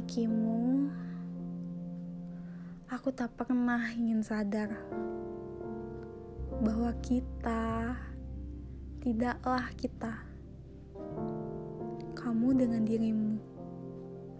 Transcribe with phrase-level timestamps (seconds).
[0.00, 0.88] memilikimu,
[2.88, 4.72] aku tak pernah ingin sadar
[6.64, 7.92] bahwa kita
[9.04, 10.24] tidaklah kita.
[12.16, 13.36] Kamu dengan dirimu,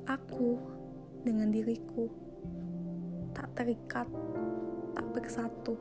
[0.09, 0.57] aku
[1.29, 2.09] dengan diriku,
[3.37, 4.09] tak terikat,
[4.97, 5.77] tak bersatu.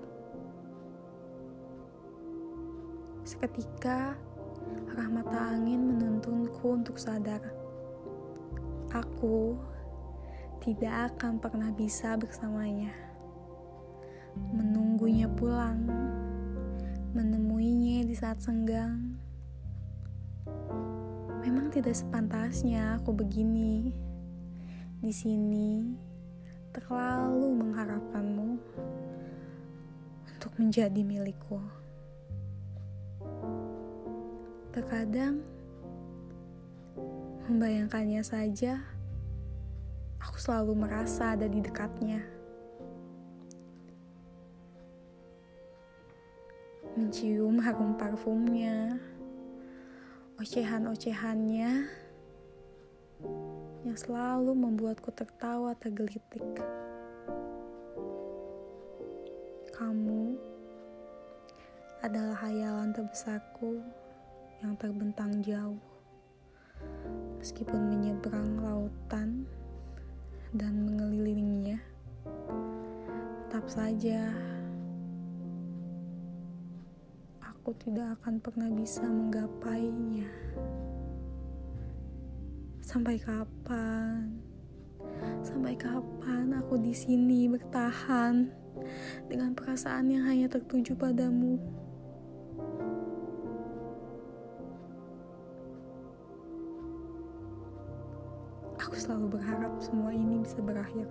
[3.23, 4.20] Seketika,
[4.91, 7.39] arah angin menuntunku untuk sadar
[8.89, 9.53] Aku
[10.59, 12.91] tidak akan pernah bisa bersamanya.
[14.52, 15.84] Menunggunya pulang,
[17.16, 19.16] menemuinya di saat senggang.
[21.41, 23.95] Memang tidak sepantasnya aku begini.
[25.00, 25.95] Di sini
[26.76, 28.50] terlalu mengharapkanmu
[30.36, 31.59] untuk menjadi milikku.
[34.76, 35.39] Terkadang
[37.50, 38.78] Membayangkannya saja,
[40.20, 42.20] aku selalu merasa ada di dekatnya.
[47.00, 49.00] Mencium harum parfumnya,
[50.36, 51.72] ocehan-ocehannya
[53.88, 56.44] yang selalu membuatku tertawa tergelitik.
[59.72, 60.36] Kamu
[62.04, 63.80] adalah hayalan terbesarku
[64.59, 65.80] yang terbentang jauh
[67.39, 69.48] meskipun menyeberang lautan
[70.50, 71.78] dan mengelilinginya,
[73.45, 74.33] tetap saja
[77.38, 80.25] aku tidak akan pernah bisa menggapainya.
[82.81, 84.42] Sampai kapan?
[85.45, 88.50] Sampai kapan aku di sini bertahan
[89.30, 91.61] dengan perasaan yang hanya tertuju padamu?
[98.80, 101.04] Aku selalu berharap semua ini bisa berakhir.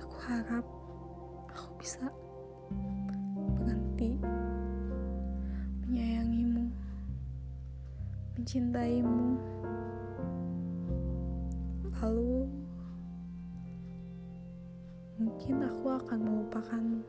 [0.00, 0.64] Aku harap
[1.52, 2.08] aku bisa
[3.60, 4.16] berhenti
[5.84, 6.72] menyayangimu,
[8.40, 9.36] mencintaimu.
[12.00, 12.48] Lalu
[15.20, 17.04] mungkin aku akan melupakanmu.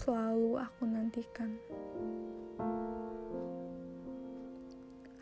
[0.00, 1.52] Selalu aku nantikan.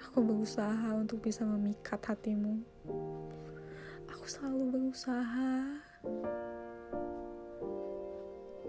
[0.07, 2.63] Aku berusaha untuk bisa memikat hatimu.
[4.07, 5.53] Aku selalu berusaha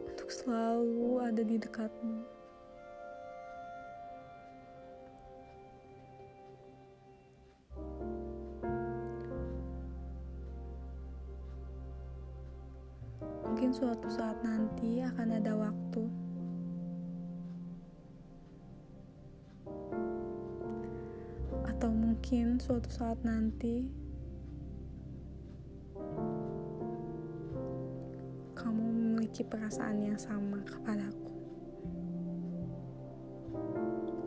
[0.02, 2.39] untuk selalu ada di dekatmu.
[13.70, 16.10] Mungkin suatu saat nanti akan ada waktu.
[21.70, 23.86] Atau mungkin suatu saat nanti
[28.58, 31.30] kamu memiliki perasaan yang sama kepadaku.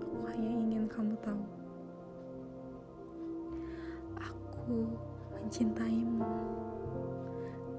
[0.06, 1.42] Aku hanya ingin kamu tahu,
[4.22, 4.86] aku
[5.34, 6.30] mencintaimu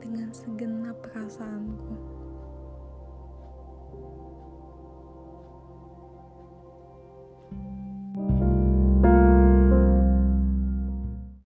[0.03, 2.22] dengan segenap perasaanku.